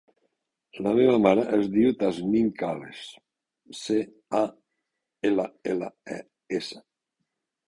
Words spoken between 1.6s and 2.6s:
diu Tasnim